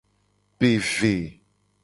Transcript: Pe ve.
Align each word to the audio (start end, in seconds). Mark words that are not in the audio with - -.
Pe 0.57 0.69
ve. 0.79 1.15